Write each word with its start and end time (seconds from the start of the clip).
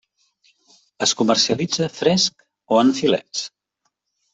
Es 1.07 1.13
comercialitza 1.21 1.91
fresc 2.01 2.45
o 2.75 2.83
en 2.87 2.95
filets. 3.05 3.49